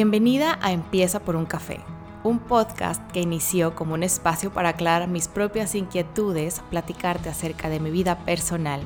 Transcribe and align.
Bienvenida 0.00 0.60
a 0.62 0.70
Empieza 0.70 1.18
por 1.18 1.34
un 1.34 1.44
café, 1.44 1.80
un 2.22 2.38
podcast 2.38 3.02
que 3.10 3.20
inició 3.20 3.74
como 3.74 3.94
un 3.94 4.04
espacio 4.04 4.52
para 4.52 4.68
aclarar 4.68 5.08
mis 5.08 5.26
propias 5.26 5.74
inquietudes, 5.74 6.62
platicarte 6.70 7.28
acerca 7.28 7.68
de 7.68 7.80
mi 7.80 7.90
vida 7.90 8.16
personal, 8.24 8.80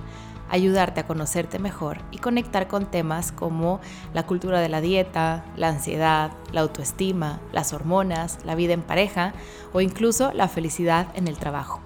ayudarte 0.48 1.00
a 1.00 1.06
conocerte 1.06 1.58
mejor 1.58 1.98
y 2.12 2.16
conectar 2.16 2.66
con 2.66 2.86
temas 2.86 3.30
como 3.30 3.78
la 4.14 4.24
cultura 4.24 4.60
de 4.60 4.70
la 4.70 4.80
dieta, 4.80 5.44
la 5.54 5.68
ansiedad, 5.68 6.32
la 6.50 6.62
autoestima, 6.62 7.40
las 7.52 7.74
hormonas, 7.74 8.38
la 8.46 8.54
vida 8.54 8.72
en 8.72 8.80
pareja 8.80 9.34
o 9.74 9.82
incluso 9.82 10.32
la 10.32 10.48
felicidad 10.48 11.08
en 11.14 11.28
el 11.28 11.36
trabajo. 11.36 11.82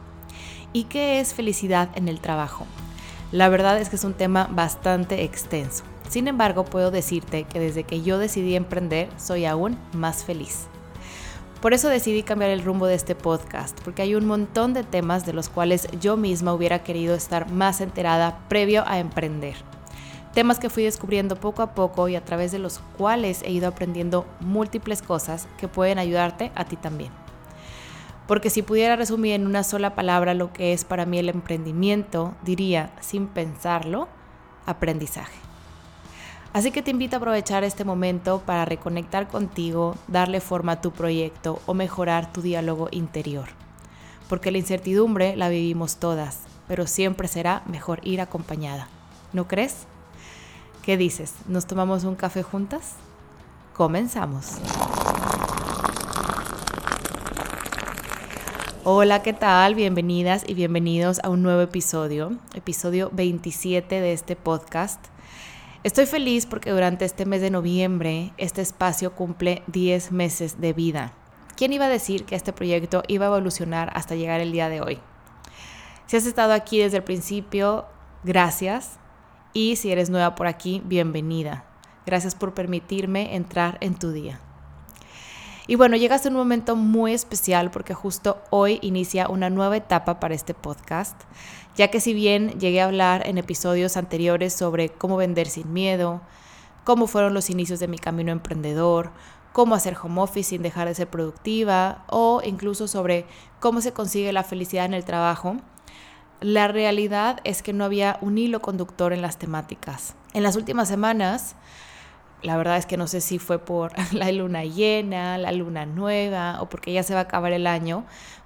¿Y 0.72 0.84
qué 0.84 1.18
es 1.18 1.34
felicidad 1.34 1.88
en 1.96 2.06
el 2.06 2.20
trabajo? 2.20 2.64
La 3.32 3.48
verdad 3.48 3.80
es 3.80 3.88
que 3.88 3.96
es 3.96 4.04
un 4.04 4.14
tema 4.14 4.48
bastante 4.52 5.24
extenso 5.24 5.82
sin 6.08 6.28
embargo, 6.28 6.64
puedo 6.64 6.90
decirte 6.90 7.44
que 7.44 7.60
desde 7.60 7.84
que 7.84 8.02
yo 8.02 8.18
decidí 8.18 8.56
emprender, 8.56 9.08
soy 9.16 9.44
aún 9.44 9.78
más 9.92 10.24
feliz. 10.24 10.66
Por 11.60 11.72
eso 11.72 11.88
decidí 11.88 12.22
cambiar 12.22 12.50
el 12.50 12.62
rumbo 12.62 12.86
de 12.86 12.94
este 12.94 13.14
podcast, 13.14 13.80
porque 13.80 14.02
hay 14.02 14.14
un 14.14 14.26
montón 14.26 14.74
de 14.74 14.84
temas 14.84 15.26
de 15.26 15.32
los 15.32 15.48
cuales 15.48 15.88
yo 16.00 16.16
misma 16.16 16.52
hubiera 16.52 16.84
querido 16.84 17.14
estar 17.14 17.50
más 17.50 17.80
enterada 17.80 18.40
previo 18.48 18.84
a 18.86 18.98
emprender. 18.98 19.56
Temas 20.34 20.58
que 20.58 20.68
fui 20.68 20.84
descubriendo 20.84 21.36
poco 21.36 21.62
a 21.62 21.74
poco 21.74 22.08
y 22.08 22.14
a 22.14 22.24
través 22.24 22.52
de 22.52 22.58
los 22.58 22.80
cuales 22.98 23.43
he 23.43 23.52
ido 23.52 23.68
aprendiendo 23.68 24.26
múltiples 24.40 25.00
cosas 25.00 25.48
que 25.57 25.66
pueden 25.66 25.98
ayudarte 25.98 26.52
a 26.54 26.66
ti 26.66 26.76
también. 26.76 27.10
Porque 28.29 28.50
si 28.50 28.60
pudiera 28.60 28.96
resumir 28.96 29.32
en 29.32 29.46
una 29.46 29.64
sola 29.64 29.94
palabra 29.94 30.34
lo 30.34 30.52
que 30.52 30.74
es 30.74 30.84
para 30.84 31.07
mí 31.07 31.18
el 31.18 31.30
emprendimiento, 31.30 32.34
diría, 32.44 32.92
sin 33.00 33.28
pensarlo, 33.28 34.08
aprendizaje. 34.66 35.45
Así 36.56 36.70
que 36.70 36.80
te 36.80 36.91
invito 36.91 37.16
a 37.16 37.19
aprovechar 37.19 37.64
este 37.64 37.84
momento 37.84 38.40
para 38.46 38.64
reconectar 38.64 39.28
contigo, 39.28 39.94
darle 40.08 40.40
forma 40.40 40.72
a 40.72 40.80
tu 40.80 40.90
proyecto 40.90 41.60
o 41.66 41.74
mejorar 41.74 42.32
tu 42.32 42.40
diálogo 42.40 42.88
interior. 42.92 43.48
Porque 44.26 44.50
la 44.50 44.56
incertidumbre 44.56 45.36
la 45.36 45.50
vivimos 45.50 45.98
todas, 45.98 46.44
pero 46.66 46.86
siempre 46.86 47.28
será 47.28 47.62
mejor 47.66 48.00
ir 48.04 48.22
acompañada. 48.22 48.88
¿No 49.34 49.46
crees? 49.46 49.86
¿Qué 50.80 50.96
dices? 50.96 51.34
¿Nos 51.46 51.66
tomamos 51.66 52.04
un 52.04 52.14
café 52.14 52.42
juntas? 52.42 52.94
Comenzamos. 53.74 54.52
Hola, 58.82 59.20
¿qué 59.20 59.34
tal? 59.34 59.74
Bienvenidas 59.74 60.42
y 60.48 60.54
bienvenidos 60.54 61.20
a 61.22 61.28
un 61.28 61.42
nuevo 61.42 61.60
episodio, 61.60 62.38
episodio 62.54 63.10
27 63.12 64.00
de 64.00 64.14
este 64.14 64.36
podcast. 64.36 65.04
Estoy 65.84 66.06
feliz 66.06 66.46
porque 66.46 66.70
durante 66.70 67.05
este 67.05 67.27
mes 67.27 67.41
de 67.41 67.50
noviembre 67.50 68.32
este 68.38 68.62
espacio 68.62 69.14
cumple 69.14 69.62
10 69.69 70.12
meses 70.12 70.60
de 70.60 70.72
vida. 70.72 71.12
¿Quién 71.56 71.72
iba 71.72 71.86
a 71.86 71.91
decir 71.91 72.24
que 72.24 72.34
este 72.34 72.52
proyecto 72.52 73.02
iba 73.08 73.27
a 73.27 73.28
evolucionar 73.28 73.91
hasta 73.94 74.14
llegar 74.14 74.41
el 74.41 74.52
día 74.52 74.69
de 74.69 74.80
hoy? 74.80 74.98
Si 76.06 76.16
has 76.16 76.27
estado 76.27 76.52
aquí 76.52 76.78
desde 76.78 76.98
el 76.98 77.04
principio, 77.04 77.86
gracias. 78.24 78.98
Y 79.52 79.77
si 79.77 79.91
eres 79.91 80.10
nueva 80.10 80.34
por 80.34 80.47
aquí, 80.47 80.82
bienvenida. 80.84 81.64
Gracias 82.04 82.34
por 82.34 82.54
permitirme 82.54 83.34
entrar 83.34 83.78
en 83.80 83.94
tu 83.94 84.12
día. 84.12 84.41
Y 85.67 85.75
bueno, 85.75 85.97
llegaste 85.97 86.28
a 86.28 86.31
un 86.31 86.36
momento 86.36 86.77
muy 86.77 87.12
especial 87.12 87.70
porque 87.70 87.95
justo 87.95 88.39
hoy 88.50 88.78
inicia 88.83 89.28
una 89.28 89.50
nueva 89.50 89.77
etapa 89.77 90.20
para 90.20 90.34
este 90.34 90.55
podcast 90.55 91.20
ya 91.77 91.89
que 91.89 92.00
si 92.00 92.14
bien 92.14 92.59
llegué 92.59 92.81
a 92.81 92.86
hablar 92.86 93.27
en 93.27 93.39
episodios 93.39 93.97
anteriores 93.97 94.55
sobre 94.55 94.89
cómo 94.89 95.17
vender 95.17 95.47
sin 95.47 95.72
miedo, 95.72 96.22
cómo 96.84 97.06
fueron 97.06 97.34
los 97.34 97.50
inicios 97.50 97.81
de 97.81 97.89
mi 97.89 97.98
camino 97.98 98.33
emprendedor, 98.33 99.11
cómo 99.53 99.75
hacer 99.75 99.97
home 100.03 100.22
office 100.22 100.50
sin 100.50 100.62
dejar 100.62 100.89
de 100.89 100.94
ser 100.94 101.09
productiva 101.09 102.05
o 102.09 102.41
incluso 102.44 102.88
sobre 102.88 103.26
cómo 103.60 103.81
se 103.81 103.93
consigue 103.93 104.32
la 104.32 104.43
felicidad 104.43 104.87
en 104.87 104.94
el 104.94 105.05
trabajo, 105.05 105.56
la 106.41 106.69
realidad 106.69 107.41
es 107.44 107.62
que 107.62 107.72
no 107.72 107.84
había 107.84 108.19
un 108.21 108.38
hilo 108.38 108.60
conductor 108.60 109.12
en 109.12 109.22
las 109.22 109.38
temáticas. 109.38 110.15
En 110.32 110.43
las 110.43 110.56
últimas 110.56 110.88
semanas, 110.88 111.56
la 112.42 112.56
verdad 112.56 112.76
es 112.76 112.86
que 112.86 112.97
no 112.97 113.06
sé 113.06 113.20
si 113.20 113.38
fue 113.38 113.58
por 113.58 113.92
la 114.12 114.30
luna 114.32 114.64
llena, 114.64 115.38
la 115.38 115.52
luna 115.52 115.86
nueva 115.86 116.60
o 116.60 116.69
porque 116.69 116.92
ya 116.92 117.02
se 117.02 117.14
va 117.14 117.20
a 117.20 117.24
acabar 117.24 117.52
el 117.52 117.66
año, 117.66 118.04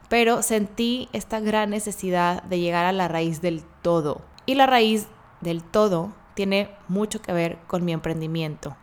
pero 0.08 0.42
sentí 0.42 1.08
esta 1.12 1.40
gran 1.40 1.70
necesidad 1.70 2.42
de 2.44 2.60
llegar 2.60 2.84
a 2.86 2.92
la 2.92 3.08
raíz 3.08 3.40
del 3.40 3.62
todo. 3.82 4.22
Y 4.46 4.54
la 4.54 4.66
raíz 4.66 5.06
del 5.40 5.62
todo 5.62 6.12
tiene 6.34 6.70
mucho 6.88 7.22
que 7.22 7.32
ver 7.32 7.58
con 7.66 7.84
mi 7.84 7.92
emprendimiento, 7.92 8.76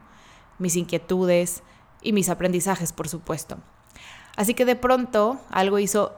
mis 0.60 0.76
inquietudes 0.76 1.64
y 2.02 2.14
mis 2.14 2.30
aprendizajes, 2.30 2.94
por 2.94 3.10
supuesto. 3.10 3.58
Así 4.36 4.54
que 4.54 4.66
de 4.66 4.76
pronto 4.76 5.40
algo 5.50 5.80
hizo 5.80 6.14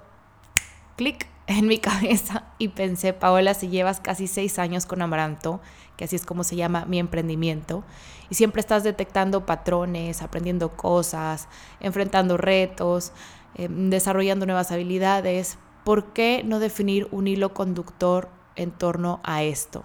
clic 0.98 1.28
en 1.58 1.68
mi 1.68 1.78
cabeza 1.80 2.46
y 2.58 2.70
pensé, 2.70 3.14
Paola, 3.14 3.54
si 3.54 3.68
llevas 3.68 4.00
casi 4.00 4.28
seis 4.28 4.58
años 4.60 4.86
con 4.86 5.02
Amaranto, 5.02 5.62
que 5.98 6.06
así 6.06 6.16
es 6.16 6.26
como 6.26 6.44
se 6.44 6.56
llama 6.56 6.86
mi 6.86 7.00
emprendimiento, 7.00 7.84
y 8.30 8.36
siempre 8.36 8.62
estás 8.62 8.84
detectando 8.84 9.46
patrones, 9.46 10.22
aprendiendo 10.22 10.78
cosas, 10.78 11.50
enfrentando 11.82 12.38
retos, 12.38 13.12
Em, 13.56 13.90
desarrollando 13.90 14.46
nuevas 14.46 14.72
habilidades, 14.72 15.58
¿por 15.84 16.14
qué 16.14 16.44
no 16.46 16.60
definir 16.60 17.08
un 17.12 17.28
hilo 17.28 17.54
conductor 17.54 18.30
en 18.56 18.72
torno 18.72 19.20
a 19.24 19.44
esto? 19.44 19.84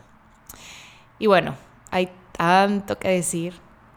Y 1.19 1.27
bueno, 1.27 1.57
hay 1.91 2.11
tanto 2.37 2.99
que 2.99 3.09
decir, 3.09 3.55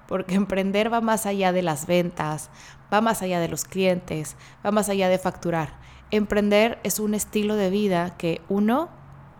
porque 0.07 0.35
emprender 0.35 0.91
va 0.91 1.01
más 1.01 1.25
allá 1.25 1.51
de 1.51 1.61
las 1.61 1.85
ventas, 1.85 2.49
va 2.91 3.01
más 3.01 3.21
allá 3.21 3.39
de 3.39 3.49
los 3.49 3.65
clientes, 3.65 4.35
va 4.65 4.71
más 4.71 4.89
allá 4.89 5.09
de 5.09 5.19
facturar. 5.19 5.73
Emprender 6.09 6.79
es 6.83 6.99
un 6.99 7.13
estilo 7.13 7.55
de 7.55 7.69
vida 7.69 8.15
que 8.17 8.41
uno, 8.47 8.89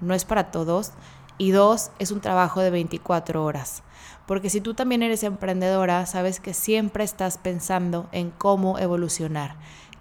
no 0.01 0.13
es 0.13 0.25
para 0.25 0.51
todos, 0.51 0.91
y 1.37 1.51
dos, 1.51 1.91
es 1.99 2.11
un 2.11 2.19
trabajo 2.19 2.61
de 2.61 2.71
24 2.71 3.43
horas. 3.43 3.83
Porque 4.25 4.49
si 4.49 4.59
tú 4.59 4.73
también 4.73 5.03
eres 5.03 5.23
emprendedora, 5.23 6.05
sabes 6.05 6.39
que 6.39 6.53
siempre 6.53 7.03
estás 7.03 7.37
pensando 7.37 8.09
en 8.11 8.31
cómo 8.31 8.79
evolucionar, 8.79 9.55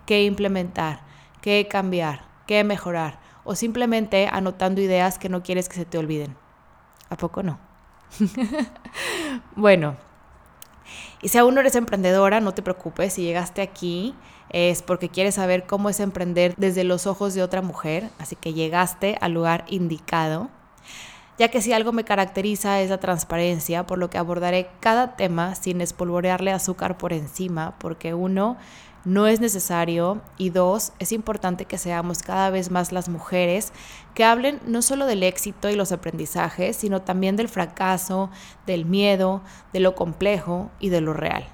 qué 0.06 0.24
implementar, 0.24 1.00
qué 1.40 1.68
cambiar, 1.70 2.24
qué 2.46 2.64
mejorar, 2.64 3.20
o 3.44 3.54
simplemente 3.54 4.28
anotando 4.30 4.80
ideas 4.80 5.18
que 5.18 5.28
no 5.28 5.42
quieres 5.42 5.68
que 5.68 5.76
se 5.76 5.84
te 5.84 5.98
olviden. 5.98 6.36
¿A 7.08 7.16
poco 7.16 7.44
no? 7.44 7.60
bueno, 9.56 9.96
y 11.22 11.28
si 11.28 11.38
aún 11.38 11.54
no 11.54 11.60
eres 11.60 11.74
emprendedora, 11.74 12.40
no 12.40 12.52
te 12.52 12.62
preocupes, 12.62 13.14
si 13.14 13.22
llegaste 13.22 13.62
aquí 13.62 14.14
es 14.50 14.82
porque 14.82 15.08
quieres 15.08 15.34
saber 15.34 15.66
cómo 15.66 15.88
es 15.88 16.00
emprender 16.00 16.54
desde 16.56 16.84
los 16.84 17.06
ojos 17.06 17.34
de 17.34 17.42
otra 17.42 17.62
mujer, 17.62 18.10
así 18.18 18.36
que 18.36 18.52
llegaste 18.52 19.18
al 19.20 19.32
lugar 19.32 19.64
indicado. 19.68 20.50
Ya 21.38 21.48
que 21.48 21.60
si 21.60 21.74
algo 21.74 21.92
me 21.92 22.04
caracteriza 22.04 22.80
es 22.80 22.88
la 22.88 22.98
transparencia, 22.98 23.84
por 23.84 23.98
lo 23.98 24.08
que 24.08 24.16
abordaré 24.16 24.70
cada 24.80 25.16
tema 25.16 25.54
sin 25.54 25.82
espolvorearle 25.82 26.50
azúcar 26.50 26.96
por 26.96 27.12
encima, 27.12 27.74
porque 27.78 28.14
uno, 28.14 28.56
no 29.06 29.28
es 29.28 29.40
necesario 29.40 30.20
y 30.36 30.50
dos, 30.50 30.92
es 30.98 31.12
importante 31.12 31.64
que 31.64 31.78
seamos 31.78 32.22
cada 32.22 32.50
vez 32.50 32.72
más 32.72 32.90
las 32.90 33.08
mujeres 33.08 33.72
que 34.14 34.24
hablen 34.24 34.60
no 34.66 34.82
solo 34.82 35.06
del 35.06 35.22
éxito 35.22 35.70
y 35.70 35.76
los 35.76 35.92
aprendizajes, 35.92 36.76
sino 36.76 37.02
también 37.02 37.36
del 37.36 37.48
fracaso, 37.48 38.30
del 38.66 38.84
miedo, 38.84 39.42
de 39.72 39.78
lo 39.78 39.94
complejo 39.94 40.70
y 40.80 40.88
de 40.88 41.00
lo 41.00 41.12
real. 41.12 41.46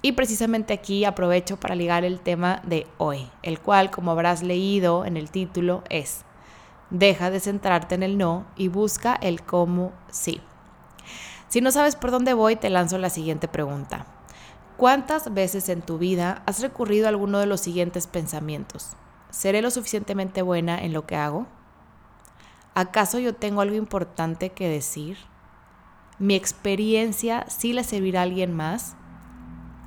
Y 0.00 0.12
precisamente 0.12 0.72
aquí 0.72 1.04
aprovecho 1.04 1.60
para 1.60 1.74
ligar 1.74 2.04
el 2.04 2.18
tema 2.18 2.62
de 2.64 2.86
hoy, 2.96 3.28
el 3.42 3.60
cual, 3.60 3.90
como 3.90 4.12
habrás 4.12 4.42
leído 4.42 5.04
en 5.04 5.18
el 5.18 5.30
título, 5.30 5.84
es 5.90 6.24
Deja 6.88 7.30
de 7.30 7.40
centrarte 7.40 7.94
en 7.94 8.02
el 8.02 8.16
no 8.16 8.46
y 8.56 8.68
busca 8.68 9.14
el 9.14 9.42
cómo 9.42 9.92
sí. 10.10 10.40
Si 11.48 11.60
no 11.60 11.72
sabes 11.72 11.94
por 11.94 12.10
dónde 12.10 12.32
voy, 12.32 12.56
te 12.56 12.70
lanzo 12.70 12.96
la 12.96 13.10
siguiente 13.10 13.48
pregunta. 13.48 14.06
¿Cuántas 14.80 15.34
veces 15.34 15.68
en 15.68 15.82
tu 15.82 15.98
vida 15.98 16.42
has 16.46 16.62
recurrido 16.62 17.04
a 17.04 17.10
alguno 17.10 17.38
de 17.38 17.44
los 17.44 17.60
siguientes 17.60 18.06
pensamientos? 18.06 18.92
¿Seré 19.28 19.60
lo 19.60 19.70
suficientemente 19.70 20.40
buena 20.40 20.82
en 20.82 20.94
lo 20.94 21.04
que 21.04 21.16
hago? 21.16 21.46
¿Acaso 22.74 23.18
yo 23.18 23.34
tengo 23.34 23.60
algo 23.60 23.76
importante 23.76 24.52
que 24.52 24.70
decir? 24.70 25.18
¿Mi 26.18 26.34
experiencia 26.34 27.44
sí 27.50 27.74
le 27.74 27.84
servirá 27.84 28.20
a 28.20 28.22
alguien 28.22 28.56
más? 28.56 28.96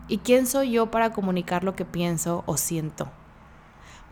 ¿Y 0.07 0.19
quién 0.19 0.45
soy 0.45 0.74
yo 0.74 0.92
para 0.92 1.12
comunicar 1.12 1.63
lo 1.63 1.75
que 1.75 1.86
pienso 1.86 2.44
o 2.45 2.56
siento? 2.56 3.10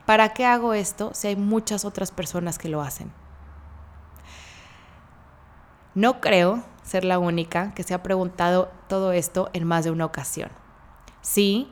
¿Para 0.07 0.33
qué 0.33 0.47
hago 0.47 0.73
esto 0.73 1.11
si 1.13 1.27
hay 1.27 1.35
muchas 1.35 1.85
otras 1.85 2.09
personas 2.09 2.57
que 2.57 2.69
lo 2.69 2.81
hacen? 2.81 3.11
No 5.93 6.21
creo 6.21 6.63
ser 6.81 7.05
la 7.05 7.19
única 7.19 7.71
que 7.75 7.83
se 7.83 7.93
ha 7.93 8.01
preguntado 8.01 8.71
todo 8.87 9.11
esto 9.11 9.51
en 9.53 9.67
más 9.67 9.83
de 9.83 9.91
una 9.91 10.05
ocasión. 10.05 10.49
Sí, 11.21 11.71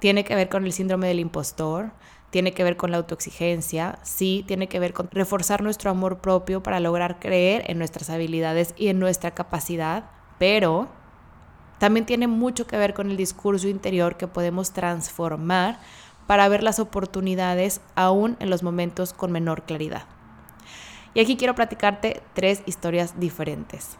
tiene 0.00 0.24
que 0.24 0.34
ver 0.34 0.48
con 0.48 0.64
el 0.64 0.72
síndrome 0.72 1.08
del 1.08 1.20
impostor, 1.20 1.92
tiene 2.30 2.52
que 2.52 2.64
ver 2.64 2.76
con 2.76 2.90
la 2.90 2.98
autoexigencia, 2.98 3.98
sí, 4.02 4.44
tiene 4.46 4.68
que 4.68 4.80
ver 4.80 4.92
con 4.92 5.08
reforzar 5.10 5.62
nuestro 5.62 5.90
amor 5.90 6.20
propio 6.20 6.62
para 6.62 6.80
lograr 6.80 7.18
creer 7.20 7.64
en 7.70 7.78
nuestras 7.78 8.10
habilidades 8.10 8.74
y 8.76 8.88
en 8.88 8.98
nuestra 8.98 9.32
capacidad, 9.34 10.10
pero 10.38 10.90
También 11.78 12.06
tiene 12.06 12.26
mucho 12.28 12.66
que 12.66 12.76
ver 12.78 12.94
con 12.94 13.10
el 13.10 13.16
discurso 13.16 13.68
interior 13.68 14.16
que 14.16 14.28
podemos 14.28 14.72
transformar 14.72 15.80
para 16.26 16.48
ver 16.48 16.62
las 16.62 16.80
oportunidades 16.80 17.80
aún 17.94 18.36
en 18.40 18.50
los 18.50 18.62
momentos 18.62 19.12
con 19.12 19.32
menor 19.32 19.64
claridad. 19.64 20.08
Y 21.14 21.20
aquí 21.20 21.36
quiero 21.36 21.54
platicarte 21.54 22.22
tres 22.34 22.62
historias 22.66 23.18
diferentes. 23.20 23.98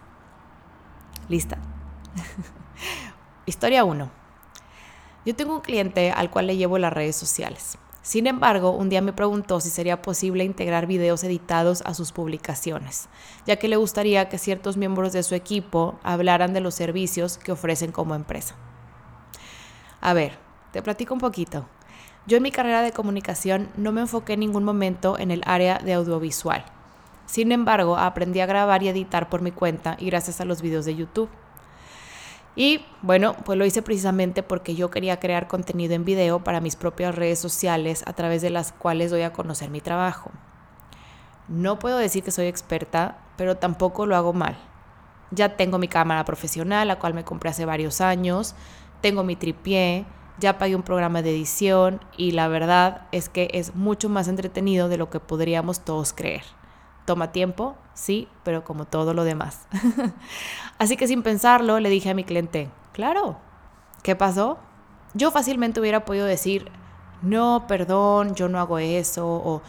¿Lista? 1.28 1.58
Historia 3.46 3.84
1. 3.84 4.12
Yo 5.28 5.36
tengo 5.36 5.56
un 5.56 5.60
cliente 5.60 6.10
al 6.10 6.30
cual 6.30 6.46
le 6.46 6.56
llevo 6.56 6.78
las 6.78 6.90
redes 6.90 7.14
sociales. 7.14 7.76
Sin 8.00 8.26
embargo, 8.26 8.70
un 8.70 8.88
día 8.88 9.02
me 9.02 9.12
preguntó 9.12 9.60
si 9.60 9.68
sería 9.68 10.00
posible 10.00 10.42
integrar 10.42 10.86
videos 10.86 11.22
editados 11.22 11.82
a 11.84 11.92
sus 11.92 12.12
publicaciones, 12.12 13.10
ya 13.44 13.56
que 13.56 13.68
le 13.68 13.76
gustaría 13.76 14.30
que 14.30 14.38
ciertos 14.38 14.78
miembros 14.78 15.12
de 15.12 15.22
su 15.22 15.34
equipo 15.34 16.00
hablaran 16.02 16.54
de 16.54 16.62
los 16.62 16.74
servicios 16.74 17.36
que 17.36 17.52
ofrecen 17.52 17.92
como 17.92 18.14
empresa. 18.14 18.54
A 20.00 20.14
ver, 20.14 20.38
te 20.72 20.80
platico 20.80 21.12
un 21.12 21.20
poquito. 21.20 21.66
Yo 22.26 22.38
en 22.38 22.42
mi 22.42 22.50
carrera 22.50 22.80
de 22.80 22.92
comunicación 22.92 23.68
no 23.76 23.92
me 23.92 24.00
enfoqué 24.00 24.32
en 24.32 24.40
ningún 24.40 24.64
momento 24.64 25.18
en 25.18 25.30
el 25.30 25.42
área 25.44 25.78
de 25.78 25.92
audiovisual. 25.92 26.64
Sin 27.26 27.52
embargo, 27.52 27.98
aprendí 27.98 28.40
a 28.40 28.46
grabar 28.46 28.82
y 28.82 28.88
editar 28.88 29.28
por 29.28 29.42
mi 29.42 29.52
cuenta 29.52 29.94
y 30.00 30.06
gracias 30.06 30.40
a 30.40 30.46
los 30.46 30.62
videos 30.62 30.86
de 30.86 30.96
YouTube. 30.96 31.28
Y 32.58 32.84
bueno, 33.02 33.36
pues 33.44 33.56
lo 33.56 33.64
hice 33.64 33.82
precisamente 33.82 34.42
porque 34.42 34.74
yo 34.74 34.90
quería 34.90 35.20
crear 35.20 35.46
contenido 35.46 35.94
en 35.94 36.04
video 36.04 36.42
para 36.42 36.60
mis 36.60 36.74
propias 36.74 37.14
redes 37.14 37.38
sociales 37.38 38.02
a 38.04 38.14
través 38.14 38.42
de 38.42 38.50
las 38.50 38.72
cuales 38.72 39.12
doy 39.12 39.22
a 39.22 39.32
conocer 39.32 39.70
mi 39.70 39.80
trabajo. 39.80 40.32
No 41.46 41.78
puedo 41.78 41.98
decir 41.98 42.24
que 42.24 42.32
soy 42.32 42.46
experta, 42.46 43.18
pero 43.36 43.58
tampoco 43.58 44.06
lo 44.06 44.16
hago 44.16 44.32
mal. 44.32 44.58
Ya 45.30 45.56
tengo 45.56 45.78
mi 45.78 45.86
cámara 45.86 46.24
profesional, 46.24 46.88
la 46.88 46.98
cual 46.98 47.14
me 47.14 47.22
compré 47.22 47.50
hace 47.50 47.64
varios 47.64 48.00
años, 48.00 48.56
tengo 49.02 49.22
mi 49.22 49.36
tripié, 49.36 50.04
ya 50.40 50.58
pagué 50.58 50.74
un 50.74 50.82
programa 50.82 51.22
de 51.22 51.30
edición 51.30 52.00
y 52.16 52.32
la 52.32 52.48
verdad 52.48 53.06
es 53.12 53.28
que 53.28 53.50
es 53.54 53.76
mucho 53.76 54.08
más 54.08 54.26
entretenido 54.26 54.88
de 54.88 54.96
lo 54.96 55.10
que 55.10 55.20
podríamos 55.20 55.84
todos 55.84 56.12
creer. 56.12 56.57
Toma 57.08 57.32
tiempo, 57.32 57.74
sí, 57.94 58.28
pero 58.42 58.64
como 58.64 58.84
todo 58.84 59.14
lo 59.14 59.24
demás. 59.24 59.66
Así 60.78 60.98
que 60.98 61.06
sin 61.06 61.22
pensarlo, 61.22 61.80
le 61.80 61.88
dije 61.88 62.10
a 62.10 62.14
mi 62.14 62.22
cliente, 62.22 62.68
claro, 62.92 63.38
¿qué 64.02 64.14
pasó? 64.14 64.58
Yo 65.14 65.30
fácilmente 65.30 65.80
hubiera 65.80 66.04
podido 66.04 66.26
decir, 66.26 66.70
no, 67.22 67.64
perdón, 67.66 68.34
yo 68.34 68.50
no 68.50 68.60
hago 68.60 68.78
eso, 68.78 69.26
o 69.26 69.62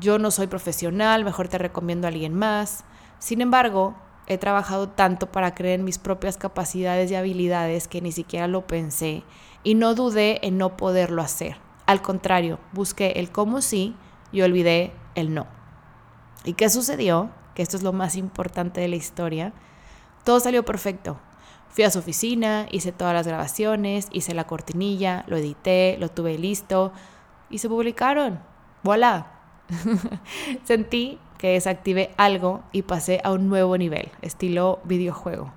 yo 0.00 0.18
no 0.18 0.30
soy 0.30 0.46
profesional, 0.46 1.22
mejor 1.22 1.48
te 1.48 1.58
recomiendo 1.58 2.06
a 2.06 2.08
alguien 2.08 2.32
más. 2.32 2.84
Sin 3.18 3.42
embargo, 3.42 3.94
he 4.26 4.38
trabajado 4.38 4.88
tanto 4.88 5.30
para 5.30 5.54
creer 5.54 5.80
en 5.80 5.84
mis 5.84 5.98
propias 5.98 6.38
capacidades 6.38 7.10
y 7.10 7.14
habilidades 7.14 7.88
que 7.88 8.00
ni 8.00 8.10
siquiera 8.10 8.48
lo 8.48 8.66
pensé 8.66 9.22
y 9.64 9.74
no 9.74 9.94
dudé 9.94 10.38
en 10.46 10.56
no 10.56 10.78
poderlo 10.78 11.20
hacer. 11.20 11.58
Al 11.84 12.00
contrario, 12.00 12.58
busqué 12.72 13.12
el 13.16 13.30
cómo 13.30 13.60
sí 13.60 13.94
y 14.32 14.40
olvidé 14.40 14.94
el 15.14 15.34
no. 15.34 15.46
¿Y 16.44 16.54
qué 16.54 16.68
sucedió? 16.68 17.30
Que 17.54 17.62
esto 17.62 17.76
es 17.76 17.82
lo 17.82 17.92
más 17.92 18.16
importante 18.16 18.80
de 18.80 18.88
la 18.88 18.96
historia. 18.96 19.52
Todo 20.24 20.40
salió 20.40 20.64
perfecto. 20.64 21.18
Fui 21.70 21.84
a 21.84 21.90
su 21.90 21.98
oficina, 21.98 22.66
hice 22.70 22.92
todas 22.92 23.14
las 23.14 23.26
grabaciones, 23.26 24.08
hice 24.12 24.34
la 24.34 24.46
cortinilla, 24.46 25.24
lo 25.26 25.36
edité, 25.36 25.96
lo 25.98 26.08
tuve 26.08 26.38
listo 26.38 26.92
y 27.50 27.58
se 27.58 27.68
publicaron. 27.68 28.40
¡Voilà! 28.82 29.32
Sentí 30.64 31.18
que 31.38 31.52
desactivé 31.52 32.14
algo 32.16 32.62
y 32.72 32.82
pasé 32.82 33.20
a 33.24 33.32
un 33.32 33.48
nuevo 33.48 33.76
nivel, 33.76 34.12
estilo 34.22 34.80
videojuego. 34.84 35.52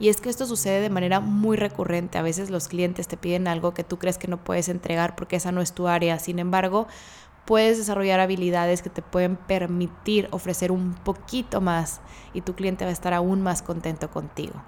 Y 0.00 0.08
es 0.08 0.20
que 0.20 0.30
esto 0.30 0.46
sucede 0.46 0.80
de 0.80 0.90
manera 0.90 1.20
muy 1.20 1.58
recurrente. 1.58 2.16
A 2.16 2.22
veces 2.22 2.50
los 2.50 2.68
clientes 2.68 3.06
te 3.06 3.18
piden 3.18 3.46
algo 3.46 3.74
que 3.74 3.84
tú 3.84 3.98
crees 3.98 4.16
que 4.16 4.28
no 4.28 4.42
puedes 4.42 4.70
entregar 4.70 5.14
porque 5.14 5.36
esa 5.36 5.52
no 5.52 5.60
es 5.60 5.72
tu 5.74 5.88
área. 5.88 6.18
Sin 6.18 6.38
embargo, 6.38 6.88
puedes 7.50 7.78
desarrollar 7.78 8.20
habilidades 8.20 8.80
que 8.80 8.90
te 8.90 9.02
pueden 9.02 9.34
permitir 9.34 10.28
ofrecer 10.30 10.70
un 10.70 10.94
poquito 10.94 11.60
más 11.60 12.00
y 12.32 12.42
tu 12.42 12.54
cliente 12.54 12.84
va 12.84 12.90
a 12.90 12.92
estar 12.92 13.12
aún 13.12 13.42
más 13.42 13.60
contento 13.60 14.08
contigo. 14.08 14.62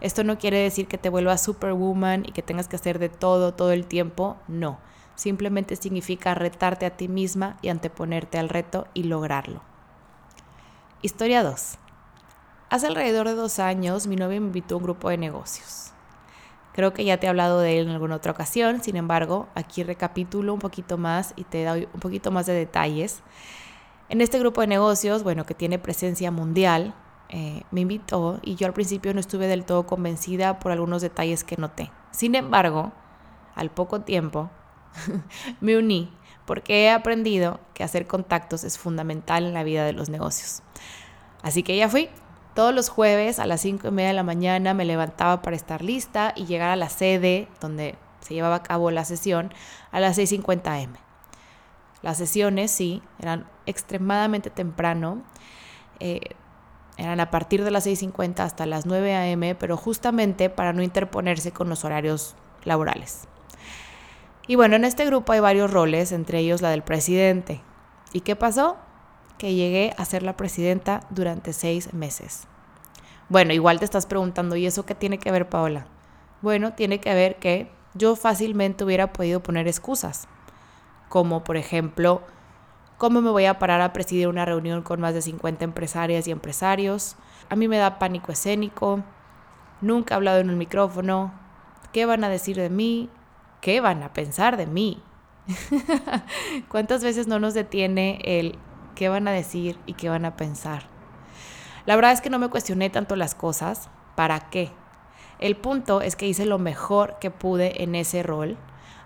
Esto 0.00 0.22
no 0.22 0.38
quiere 0.38 0.58
decir 0.58 0.86
que 0.86 0.98
te 0.98 1.08
vuelvas 1.08 1.42
superwoman 1.42 2.22
y 2.24 2.30
que 2.30 2.42
tengas 2.42 2.68
que 2.68 2.76
hacer 2.76 3.00
de 3.00 3.08
todo 3.08 3.54
todo 3.54 3.72
el 3.72 3.86
tiempo, 3.86 4.36
no. 4.46 4.78
Simplemente 5.16 5.74
significa 5.74 6.32
retarte 6.36 6.86
a 6.86 6.96
ti 6.96 7.08
misma 7.08 7.56
y 7.60 7.70
anteponerte 7.70 8.38
al 8.38 8.50
reto 8.50 8.86
y 8.94 9.02
lograrlo. 9.02 9.60
Historia 11.02 11.42
2. 11.42 11.76
Hace 12.70 12.86
alrededor 12.86 13.26
de 13.26 13.34
dos 13.34 13.58
años 13.58 14.06
mi 14.06 14.14
novia 14.14 14.38
me 14.38 14.46
invitó 14.46 14.76
a 14.76 14.78
un 14.78 14.84
grupo 14.84 15.08
de 15.10 15.18
negocios. 15.18 15.92
Creo 16.78 16.94
que 16.94 17.04
ya 17.04 17.16
te 17.16 17.26
he 17.26 17.28
hablado 17.28 17.58
de 17.58 17.80
él 17.80 17.88
en 17.88 17.94
alguna 17.94 18.14
otra 18.14 18.30
ocasión, 18.30 18.80
sin 18.84 18.94
embargo, 18.94 19.48
aquí 19.56 19.82
recapitulo 19.82 20.54
un 20.54 20.60
poquito 20.60 20.96
más 20.96 21.34
y 21.34 21.42
te 21.42 21.64
doy 21.64 21.88
un 21.92 21.98
poquito 21.98 22.30
más 22.30 22.46
de 22.46 22.52
detalles. 22.52 23.24
En 24.08 24.20
este 24.20 24.38
grupo 24.38 24.60
de 24.60 24.68
negocios, 24.68 25.24
bueno, 25.24 25.44
que 25.44 25.54
tiene 25.54 25.80
presencia 25.80 26.30
mundial, 26.30 26.94
eh, 27.30 27.64
me 27.72 27.80
invitó 27.80 28.38
y 28.44 28.54
yo 28.54 28.68
al 28.68 28.74
principio 28.74 29.12
no 29.12 29.18
estuve 29.18 29.48
del 29.48 29.64
todo 29.64 29.86
convencida 29.86 30.60
por 30.60 30.70
algunos 30.70 31.02
detalles 31.02 31.42
que 31.42 31.56
noté. 31.56 31.90
Sin 32.12 32.36
embargo, 32.36 32.92
al 33.56 33.70
poco 33.70 34.02
tiempo 34.02 34.48
me 35.60 35.76
uní 35.76 36.16
porque 36.46 36.84
he 36.84 36.90
aprendido 36.92 37.58
que 37.74 37.82
hacer 37.82 38.06
contactos 38.06 38.62
es 38.62 38.78
fundamental 38.78 39.46
en 39.46 39.54
la 39.54 39.64
vida 39.64 39.84
de 39.84 39.94
los 39.94 40.10
negocios. 40.10 40.62
Así 41.42 41.64
que 41.64 41.76
ya 41.76 41.88
fui, 41.88 42.08
todos 42.58 42.74
los 42.74 42.88
jueves 42.88 43.38
a 43.38 43.46
las 43.46 43.60
5 43.60 43.86
y 43.86 43.90
media 43.92 44.08
de 44.08 44.14
la 44.14 44.24
mañana 44.24 44.74
me 44.74 44.84
levantaba 44.84 45.42
para 45.42 45.54
estar 45.54 45.80
lista 45.80 46.32
y 46.34 46.46
llegar 46.46 46.70
a 46.70 46.74
la 46.74 46.88
sede 46.88 47.46
donde 47.60 47.94
se 48.18 48.34
llevaba 48.34 48.56
a 48.56 48.62
cabo 48.64 48.90
la 48.90 49.04
sesión 49.04 49.54
a 49.92 50.00
las 50.00 50.18
6.50 50.18 50.82
am. 50.82 50.94
Las 52.02 52.18
sesiones, 52.18 52.72
sí, 52.72 53.00
eran 53.20 53.46
extremadamente 53.66 54.50
temprano. 54.50 55.22
Eh, 56.00 56.18
eran 56.96 57.20
a 57.20 57.30
partir 57.30 57.62
de 57.62 57.70
las 57.70 57.86
6.50 57.86 58.40
hasta 58.40 58.66
las 58.66 58.86
9 58.86 59.14
a.m., 59.14 59.54
pero 59.54 59.76
justamente 59.76 60.50
para 60.50 60.72
no 60.72 60.82
interponerse 60.82 61.52
con 61.52 61.68
los 61.68 61.84
horarios 61.84 62.34
laborales. 62.64 63.28
Y 64.48 64.56
bueno, 64.56 64.74
en 64.74 64.84
este 64.84 65.06
grupo 65.06 65.32
hay 65.32 65.38
varios 65.38 65.70
roles, 65.70 66.10
entre 66.10 66.40
ellos 66.40 66.60
la 66.60 66.70
del 66.70 66.82
presidente. 66.82 67.60
¿Y 68.12 68.22
qué 68.22 68.34
pasó? 68.34 68.78
Que 69.38 69.54
llegué 69.54 69.94
a 69.96 70.04
ser 70.04 70.22
la 70.22 70.36
presidenta 70.36 71.00
durante 71.10 71.52
seis 71.52 71.94
meses. 71.94 72.46
Bueno, 73.28 73.52
igual 73.52 73.78
te 73.78 73.84
estás 73.84 74.06
preguntando, 74.06 74.56
¿y 74.56 74.66
eso 74.66 74.84
qué 74.84 74.94
tiene 74.94 75.18
que 75.18 75.30
ver, 75.30 75.48
Paola? 75.48 75.86
Bueno, 76.42 76.72
tiene 76.72 77.00
que 77.00 77.14
ver 77.14 77.36
que 77.36 77.70
yo 77.94 78.16
fácilmente 78.16 78.84
hubiera 78.84 79.12
podido 79.12 79.42
poner 79.42 79.66
excusas, 79.68 80.28
como 81.08 81.44
por 81.44 81.56
ejemplo, 81.56 82.22
¿cómo 82.96 83.20
me 83.20 83.30
voy 83.30 83.44
a 83.46 83.58
parar 83.58 83.80
a 83.80 83.92
presidir 83.92 84.28
una 84.28 84.44
reunión 84.44 84.82
con 84.82 85.00
más 85.00 85.14
de 85.14 85.22
50 85.22 85.64
empresarias 85.64 86.26
y 86.26 86.30
empresarios? 86.30 87.16
A 87.48 87.56
mí 87.56 87.68
me 87.68 87.78
da 87.78 87.98
pánico 87.98 88.32
escénico, 88.32 89.02
nunca 89.80 90.14
he 90.14 90.16
hablado 90.16 90.38
en 90.38 90.50
un 90.50 90.58
micrófono, 90.58 91.32
¿qué 91.92 92.06
van 92.06 92.24
a 92.24 92.28
decir 92.28 92.56
de 92.56 92.70
mí? 92.70 93.08
¿Qué 93.60 93.80
van 93.80 94.02
a 94.02 94.12
pensar 94.12 94.56
de 94.56 94.66
mí? 94.66 95.02
¿Cuántas 96.68 97.02
veces 97.02 97.26
no 97.26 97.38
nos 97.40 97.54
detiene 97.54 98.20
el 98.24 98.58
qué 98.98 99.08
van 99.08 99.28
a 99.28 99.32
decir 99.32 99.78
y 99.86 99.92
qué 99.92 100.08
van 100.08 100.24
a 100.24 100.36
pensar. 100.36 100.82
La 101.86 101.94
verdad 101.94 102.10
es 102.10 102.20
que 102.20 102.30
no 102.30 102.40
me 102.40 102.48
cuestioné 102.48 102.90
tanto 102.90 103.14
las 103.14 103.36
cosas, 103.36 103.90
¿para 104.16 104.50
qué? 104.50 104.72
El 105.38 105.56
punto 105.56 106.00
es 106.00 106.16
que 106.16 106.26
hice 106.26 106.46
lo 106.46 106.58
mejor 106.58 107.16
que 107.20 107.30
pude 107.30 107.84
en 107.84 107.94
ese 107.94 108.24
rol, 108.24 108.56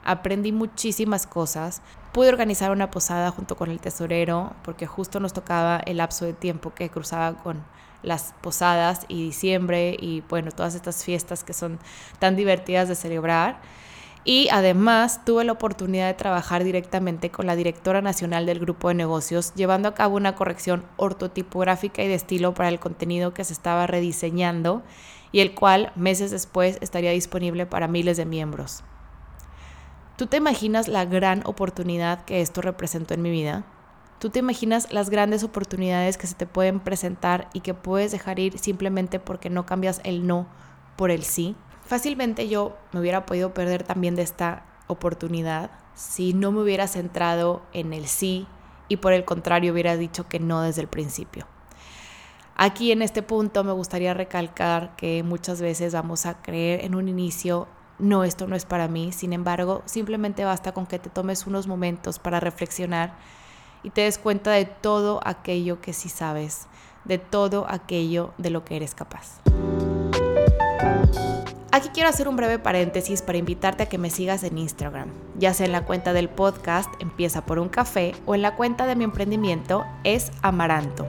aprendí 0.03 0.51
muchísimas 0.51 1.27
cosas, 1.27 1.83
pude 2.13 2.31
organizar 2.31 2.71
una 2.71 2.91
posada 2.91 3.31
junto 3.33 3.55
con 3.55 3.71
el 3.71 3.81
tesorero, 3.81 4.55
porque 4.65 4.87
justo 4.87 5.21
nos 5.21 5.35
tocaba 5.35 5.83
el 5.85 5.99
lapso 5.99 6.25
de 6.25 6.33
tiempo 6.33 6.73
que 6.75 6.89
cruzaba 6.89 7.35
con 7.35 7.63
las 8.03 8.33
posadas 8.41 9.05
y 9.09 9.23
diciembre 9.23 9.95
y 10.01 10.23
bueno, 10.23 10.53
todas 10.53 10.75
estas 10.75 11.05
fiestas 11.05 11.45
que 11.45 11.53
son 11.53 11.79
tan 12.19 12.35
divertidas 12.35 12.89
de 12.89 12.95
celebrar. 12.95 13.61
Y 14.25 14.49
además 14.51 15.25
tuve 15.25 15.45
la 15.45 15.53
oportunidad 15.53 16.07
de 16.07 16.15
trabajar 16.15 16.63
directamente 16.63 17.31
con 17.31 17.47
la 17.47 17.57
directora 17.57 18.03
nacional 18.03 18.47
del 18.47 18.61
grupo 18.61 18.89
de 18.89 18.95
negocios, 18.95 19.53
llevando 19.55 19.89
a 19.89 19.95
cabo 19.95 20.17
una 20.17 20.37
corrección 20.37 20.85
ortotipográfica 20.97 22.03
y 22.03 22.09
de 22.09 22.15
estilo 22.15 22.55
para 22.55 22.69
el 22.69 22.79
contenido 22.79 23.35
que 23.35 23.43
se 23.43 23.53
estaba 23.53 23.89
rediseñando 23.89 24.83
y 25.33 25.41
el 25.41 25.55
cual 25.55 25.93
meses 25.97 26.31
después 26.31 26.79
estaría 26.81 27.11
disponible 27.11 27.67
para 27.67 27.89
miles 27.89 28.17
de 28.17 28.25
miembros. 28.25 28.85
¿Tú 30.17 30.29
te 30.29 30.37
imaginas 30.37 30.87
la 30.87 31.05
gran 31.05 31.43
oportunidad 31.45 32.25
que 32.25 32.43
esto 32.43 32.61
representó 32.61 33.15
en 33.15 33.23
mi 33.23 33.31
vida? 33.31 33.65
¿Tú 34.21 34.31
te 34.31 34.39
imaginas 34.39 34.93
las 34.93 35.11
grandes 35.11 35.43
oportunidades 35.43 36.17
que 36.17 36.29
se 36.29 36.37
te 36.37 36.47
pueden 36.47 36.79
presentar 36.79 37.49
y 37.55 37.61
que 37.61 37.75
puedes 37.75 38.13
dejar 38.13 38.39
ir 38.39 38.57
simplemente 38.57 39.19
porque 39.19 39.51
no 39.51 39.67
cambias 39.67 40.01
el 40.05 40.29
no 40.29 40.47
por 40.95 41.11
el 41.11 41.25
sí? 41.25 41.57
Fácilmente 41.93 42.49
yo 42.49 42.75
me 42.93 43.01
hubiera 43.01 43.27
podido 43.27 43.53
perder 43.53 43.83
también 43.83 44.15
de 44.15 44.23
esta 44.23 44.65
oportunidad 44.87 45.71
si 45.95 46.33
no 46.33 46.51
me 46.51 46.63
hubiera 46.63 46.89
centrado 46.89 47.61
en 47.75 47.93
el 47.93 48.07
sí 48.07 48.47
y 48.89 48.97
por 48.97 49.13
el 49.13 49.27
contrario 49.27 49.75
hubiera 49.75 49.99
dicho 49.99 50.27
que 50.27 50.41
no 50.41 50.63
desde 50.63 50.81
el 50.81 50.89
principio. 50.89 51.47
Aquí 52.57 52.93
en 52.93 53.03
este 53.03 53.21
punto 53.21 53.63
me 53.63 53.73
gustaría 53.73 54.15
recalcar 54.15 54.97
que 54.97 55.23
muchas 55.23 55.61
veces 55.61 55.93
vamos 55.93 56.25
a 56.25 56.41
creer 56.41 56.83
en 56.83 56.95
un 56.95 57.11
inicio, 57.11 57.69
no, 57.99 58.25
esto 58.25 58.47
no 58.47 58.57
es 58.57 58.65
para 58.65 58.89
mí, 58.89 59.13
sin 59.13 59.35
embargo, 59.35 59.83
simplemente 59.85 60.47
basta 60.47 60.73
con 60.73 60.87
que 60.87 60.99
te 60.99 61.11
tomes 61.11 61.47
unos 61.47 61.67
momentos 61.67 62.19
para 62.19 62.41
reflexionar 62.41 63.19
y 63.83 63.91
te 63.91 64.01
des 64.01 64.17
cuenta 64.17 64.53
de 64.53 64.65
todo 64.65 65.21
aquello 65.27 65.83
que 65.83 65.93
sí 65.93 66.09
sabes, 66.09 66.69
de 67.05 67.19
todo 67.19 67.67
aquello 67.69 68.33
de 68.39 68.49
lo 68.49 68.65
que 68.65 68.77
eres 68.77 68.95
capaz. 68.95 69.43
Aquí 71.83 71.91
quiero 71.95 72.11
hacer 72.11 72.29
un 72.29 72.37
breve 72.37 72.61
paréntesis 72.61 73.23
para 73.23 73.39
invitarte 73.39 73.83
a 73.83 73.87
que 73.87 73.99
me 73.99 74.09
sigas 74.09 74.45
en 74.45 74.57
Instagram, 74.57 75.09
ya 75.37 75.53
sea 75.53 75.67
en 75.67 75.73
la 75.73 75.85
cuenta 75.85 76.13
del 76.13 76.29
podcast 76.29 76.89
Empieza 77.01 77.45
por 77.45 77.59
un 77.59 77.69
café 77.69 78.15
o 78.25 78.37
en 78.37 78.43
la 78.43 78.55
cuenta 78.55 78.87
de 78.87 78.95
mi 78.95 79.03
emprendimiento 79.03 79.85
Es 80.05 80.31
Amaranto. 80.43 81.09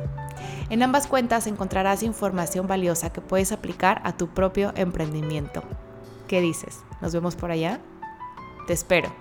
En 0.72 0.82
ambas 0.82 1.06
cuentas 1.06 1.46
encontrarás 1.46 2.02
información 2.02 2.66
valiosa 2.66 3.14
que 3.14 3.22
puedes 3.22 3.52
aplicar 3.52 4.02
a 4.04 4.18
tu 4.18 4.30
propio 4.30 4.74
emprendimiento. 4.76 5.62
¿Qué 6.28 6.42
dices? 6.42 6.80
¿Nos 7.02 7.14
vemos 7.14 7.36
por 7.36 7.52
allá? 7.52 7.80
Te 8.66 8.74
espero. 8.74 9.14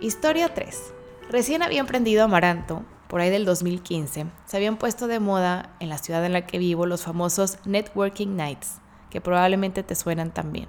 Historia 0.00 0.54
3. 0.54 0.94
Recién 1.28 1.62
había 1.62 1.80
emprendido 1.80 2.24
Amaranto 2.24 2.84
por 3.08 3.20
ahí 3.20 3.30
del 3.30 3.44
2015, 3.44 4.26
se 4.44 4.56
habían 4.56 4.76
puesto 4.76 5.06
de 5.06 5.18
moda 5.18 5.70
en 5.80 5.88
la 5.88 5.98
ciudad 5.98 6.24
en 6.24 6.34
la 6.34 6.46
que 6.46 6.58
vivo 6.58 6.86
los 6.86 7.02
famosos 7.02 7.58
Networking 7.64 8.36
Nights, 8.36 8.78
que 9.10 9.20
probablemente 9.20 9.82
te 9.82 9.94
suenan 9.94 10.32
también. 10.32 10.68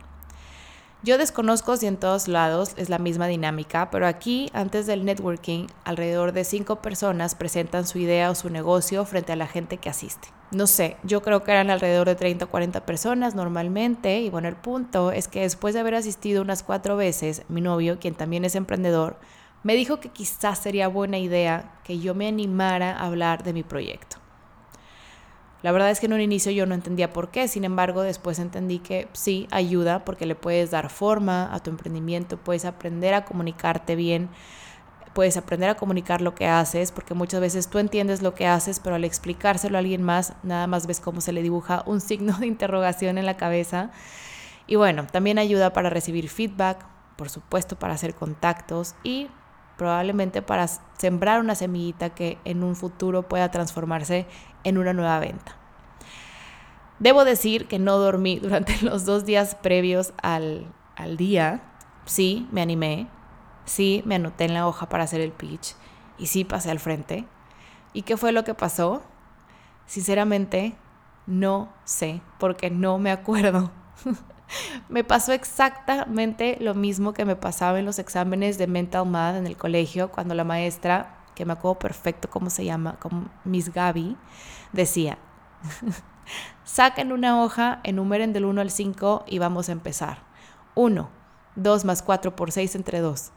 Yo 1.01 1.17
desconozco 1.17 1.77
si 1.77 1.85
en 1.85 1.95
todos 1.95 2.27
lados 2.27 2.73
es 2.75 2.89
la 2.89 2.97
misma 2.97 3.27
dinámica, 3.27 3.89
pero 3.89 4.05
aquí, 4.05 4.49
antes 4.51 4.85
del 4.85 5.05
networking, 5.05 5.67
alrededor 5.85 6.33
de 6.33 6.43
cinco 6.43 6.81
personas 6.81 7.35
presentan 7.35 7.87
su 7.87 7.99
idea 7.99 8.29
o 8.29 8.35
su 8.35 8.49
negocio 8.49 9.05
frente 9.05 9.31
a 9.31 9.37
la 9.37 9.47
gente 9.47 9.77
que 9.77 9.89
asiste. 9.89 10.27
No 10.51 10.67
sé, 10.67 10.97
yo 11.03 11.21
creo 11.21 11.41
que 11.41 11.51
eran 11.51 11.69
alrededor 11.69 12.05
de 12.05 12.15
30 12.15 12.43
o 12.43 12.49
40 12.49 12.85
personas 12.85 13.33
normalmente, 13.33 14.19
y 14.19 14.29
bueno, 14.29 14.49
el 14.49 14.57
punto 14.57 15.13
es 15.13 15.29
que 15.29 15.41
después 15.41 15.73
de 15.73 15.79
haber 15.79 15.95
asistido 15.95 16.41
unas 16.41 16.63
cuatro 16.63 16.97
veces, 16.97 17.43
mi 17.47 17.61
novio, 17.61 17.97
quien 17.97 18.15
también 18.15 18.43
es 18.43 18.55
emprendedor, 18.55 19.15
me 19.63 19.75
dijo 19.75 19.99
que 19.99 20.09
quizás 20.09 20.59
sería 20.59 20.87
buena 20.87 21.17
idea 21.17 21.79
que 21.83 21.99
yo 21.99 22.15
me 22.15 22.27
animara 22.27 22.97
a 22.97 23.05
hablar 23.05 23.43
de 23.43 23.53
mi 23.53 23.63
proyecto. 23.63 24.17
La 25.61 25.73
verdad 25.73 25.91
es 25.91 25.99
que 25.99 26.05
en 26.05 26.13
un 26.13 26.21
inicio 26.21 26.53
yo 26.53 26.65
no 26.65 26.73
entendía 26.73 27.11
por 27.11 27.31
qué, 27.31 27.49
sin 27.49 27.65
embargo 27.65 28.01
después 28.01 28.39
entendí 28.39 28.79
que 28.79 29.09
sí 29.11 29.47
ayuda 29.51 30.05
porque 30.05 30.25
le 30.25 30.35
puedes 30.35 30.71
dar 30.71 30.89
forma 30.89 31.53
a 31.53 31.59
tu 31.59 31.69
emprendimiento, 31.69 32.37
puedes 32.37 32.63
aprender 32.63 33.13
a 33.13 33.25
comunicarte 33.25 33.97
bien, 33.97 34.29
puedes 35.13 35.35
aprender 35.35 35.69
a 35.69 35.75
comunicar 35.75 36.21
lo 36.21 36.33
que 36.33 36.47
haces, 36.47 36.93
porque 36.93 37.13
muchas 37.13 37.41
veces 37.41 37.69
tú 37.69 37.77
entiendes 37.79 38.21
lo 38.21 38.35
que 38.35 38.47
haces, 38.47 38.79
pero 38.79 38.95
al 38.95 39.03
explicárselo 39.03 39.77
a 39.77 39.79
alguien 39.79 40.01
más, 40.01 40.33
nada 40.43 40.65
más 40.67 40.87
ves 40.87 41.01
cómo 41.01 41.19
se 41.19 41.33
le 41.33 41.41
dibuja 41.41 41.83
un 41.87 41.99
signo 41.99 42.37
de 42.39 42.47
interrogación 42.47 43.17
en 43.17 43.25
la 43.25 43.35
cabeza. 43.35 43.91
Y 44.65 44.75
bueno, 44.75 45.07
también 45.11 45.39
ayuda 45.39 45.73
para 45.73 45.89
recibir 45.89 46.29
feedback, 46.29 46.85
por 47.17 47.29
supuesto 47.29 47.77
para 47.77 47.95
hacer 47.95 48.15
contactos 48.15 48.95
y 49.03 49.27
probablemente 49.79 50.43
para 50.43 50.67
sembrar 50.67 51.39
una 51.39 51.55
semillita 51.55 52.11
que 52.11 52.37
en 52.43 52.63
un 52.63 52.75
futuro 52.75 53.23
pueda 53.23 53.49
transformarse 53.49 54.27
en 54.63 54.77
una 54.77 54.93
nueva 54.93 55.17
venta. 55.19 55.55
Debo 56.99 57.23
decir 57.23 57.67
que 57.67 57.79
no 57.79 57.97
dormí 57.97 58.39
durante 58.43 58.79
los 58.81 59.05
dos 59.05 59.25
días 59.25 59.55
previos 59.55 60.13
al, 60.21 60.67
al 60.97 61.17
día. 61.17 61.61
Sí, 62.05 62.47
me 62.51 62.61
animé. 62.61 63.07
Sí, 63.63 64.03
me 64.05 64.15
anoté 64.15 64.45
en 64.45 64.53
la 64.53 64.67
hoja 64.67 64.89
para 64.89 65.05
hacer 65.05 65.21
el 65.21 65.31
pitch. 65.31 65.75
Y 66.17 66.27
sí, 66.27 66.43
pasé 66.43 66.69
al 66.69 66.79
frente. 66.79 67.25
¿Y 67.93 68.01
qué 68.01 68.17
fue 68.17 68.33
lo 68.33 68.43
que 68.43 68.53
pasó? 68.53 69.01
Sinceramente, 69.85 70.75
no 71.25 71.69
sé, 71.85 72.21
porque 72.37 72.69
no 72.69 72.99
me 72.99 73.11
acuerdo. 73.11 73.71
me 74.89 75.03
pasó 75.03 75.31
exactamente 75.31 76.57
lo 76.59 76.73
mismo 76.73 77.13
que 77.13 77.25
me 77.25 77.35
pasaba 77.35 77.79
en 77.79 77.85
los 77.85 77.99
exámenes 77.99 78.57
de 78.57 78.67
Mental 78.67 79.05
Math 79.05 79.35
en 79.35 79.47
el 79.47 79.57
colegio, 79.57 80.11
cuando 80.11 80.35
la 80.35 80.43
maestra, 80.43 81.23
que 81.35 81.45
me 81.45 81.53
acuerdo 81.53 81.79
perfecto 81.79 82.29
cómo 82.29 82.49
se 82.49 82.65
llama, 82.65 82.97
como 82.99 83.29
Miss 83.45 83.73
Gaby, 83.73 84.17
decía, 84.73 85.17
saquen 86.63 87.11
una 87.11 87.41
hoja, 87.41 87.79
enumeren 87.83 88.33
del 88.33 88.45
1 88.45 88.61
al 88.61 88.71
5 88.71 89.25
y 89.27 89.39
vamos 89.39 89.69
a 89.69 89.73
empezar. 89.73 90.23
1, 90.75 91.09
2 91.55 91.85
más 91.85 92.01
4 92.01 92.35
por 92.35 92.51
6 92.51 92.75
entre 92.75 92.99
2, 92.99 93.31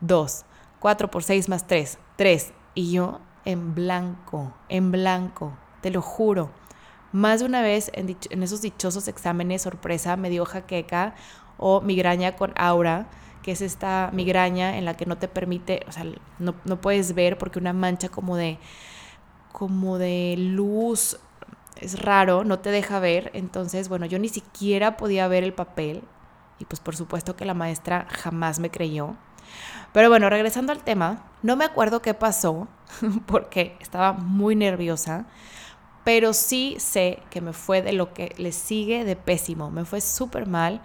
2, 0.00 0.44
4 0.80 1.10
por 1.10 1.22
6 1.22 1.48
más 1.48 1.66
3, 1.66 1.98
3. 2.16 2.52
Y 2.74 2.92
yo 2.92 3.20
en 3.44 3.74
blanco, 3.74 4.54
en 4.68 4.90
blanco, 4.92 5.52
te 5.80 5.90
lo 5.90 6.02
juro. 6.02 6.50
Más 7.12 7.40
de 7.40 7.46
una 7.46 7.62
vez 7.62 7.90
en, 7.94 8.16
esos 8.42 8.62
dichosos 8.62 9.08
exámenes 9.08 9.62
sorpresa 9.62 10.16
me 10.16 10.30
dio 10.30 10.44
jaqueca 10.44 11.14
o 11.56 11.80
migraña 11.80 12.36
con 12.36 12.52
aura, 12.56 13.08
que 13.42 13.52
es 13.52 13.62
esta 13.62 14.10
migraña 14.12 14.76
en 14.76 14.84
la 14.84 14.94
que 14.94 15.06
no 15.06 15.16
te 15.16 15.28
permite, 15.28 15.84
o 15.88 15.92
sea, 15.92 16.04
no, 16.38 16.54
no 16.64 16.80
puedes 16.80 17.14
ver 17.14 17.38
porque 17.38 17.58
una 17.58 17.72
mancha 17.72 18.08
como 18.08 18.36
de, 18.36 18.58
como 19.52 19.98
de 19.98 20.34
luz 20.38 21.18
es 21.80 22.00
raro, 22.00 22.44
no 22.44 22.58
te 22.58 22.70
deja 22.70 23.00
ver. 23.00 23.30
Entonces, 23.34 23.88
bueno, 23.88 24.06
yo 24.06 24.18
ni 24.18 24.28
siquiera 24.28 24.96
podía 24.96 25.28
ver 25.28 25.44
el 25.44 25.54
papel 25.54 26.02
y 26.58 26.64
pues 26.64 26.80
por 26.80 26.96
supuesto 26.96 27.36
que 27.36 27.44
la 27.44 27.54
maestra 27.54 28.06
jamás 28.10 28.58
me 28.58 28.70
creyó. 28.70 29.16
Pero 29.92 30.10
bueno, 30.10 30.28
regresando 30.28 30.72
al 30.72 30.82
tema, 30.82 31.24
no 31.42 31.56
me 31.56 31.64
acuerdo 31.64 32.02
qué 32.02 32.14
pasó 32.14 32.68
porque 33.26 33.76
estaba 33.80 34.12
muy 34.12 34.54
nerviosa 34.56 35.26
pero 36.08 36.32
sí 36.32 36.76
sé 36.78 37.18
que 37.28 37.42
me 37.42 37.52
fue 37.52 37.82
de 37.82 37.92
lo 37.92 38.14
que 38.14 38.34
le 38.38 38.52
sigue 38.52 39.04
de 39.04 39.14
pésimo, 39.14 39.70
me 39.70 39.84
fue 39.84 40.00
súper 40.00 40.46
mal. 40.46 40.80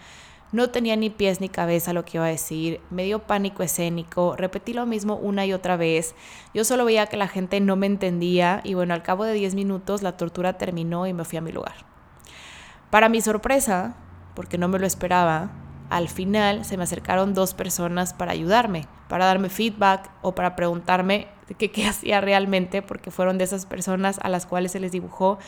No 0.51 0.70
tenía 0.70 0.98
ni 0.98 1.10
pies 1.10 1.39
ni 1.39 1.48
cabeza 1.48 1.94
lo 1.94 2.03
que 2.03 2.18
iba 2.18 2.25
a 2.25 2.27
decir, 2.27 2.82
me 2.89 3.06
dio 3.06 3.20
pánico 3.20 3.63
escénico, 3.63 4.36
repetí 4.36 4.74
lo 4.74 4.86
mismo 4.86 5.15
una 5.15 5.46
y 5.46 5.53
otra 5.53 5.77
vez, 5.77 6.13
yo 6.53 6.65
solo 6.65 6.84
veía 6.84 7.06
que 7.06 7.15
la 7.15 7.30
gente 7.30 7.62
no 7.62 7.77
me 7.77 7.86
entendía 7.86 8.60
y 8.65 8.74
bueno, 8.74 8.94
al 8.94 9.01
cabo 9.01 9.24
de 9.24 9.32
10 9.32 9.56
minutos 9.56 10.01
la 10.01 10.18
tortura 10.18 10.58
terminó 10.58 11.08
y 11.08 11.13
me 11.13 11.24
fui 11.24 11.38
a 11.38 11.42
mi 11.42 11.53
lugar. 11.53 11.75
Para 12.89 13.08
mi 13.08 13.22
sorpresa, 13.22 13.96
porque 14.36 14.58
no 14.58 14.68
me 14.68 14.77
lo 14.77 14.86
esperaba, 14.86 15.51
al 15.89 16.10
final 16.10 16.65
se 16.65 16.75
me 16.75 16.84
acercaron 16.84 17.34
dos 17.34 17.53
personas 17.53 18.13
para 18.13 18.34
ayudarme, 18.34 18.89
para 19.08 19.24
darme 19.24 19.48
feedback 19.48 20.12
o 20.22 20.36
para 20.36 20.58
preguntarme 20.58 21.30
qué, 21.57 21.71
qué 21.71 21.88
hacía 21.88 22.21
realmente, 22.21 22.81
porque 22.81 23.12
fueron 23.12 23.38
de 23.38 23.43
esas 23.43 23.65
personas 23.65 24.19
a 24.21 24.29
las 24.29 24.45
cuales 24.45 24.71
se 24.71 24.79
les 24.79 24.91
dibujó 24.91 25.39